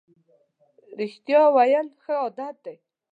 رښتیا 0.99 1.41
ویل 1.55 1.87
ښه 2.01 2.13
عادت 2.23 2.55
دی. 2.65 2.75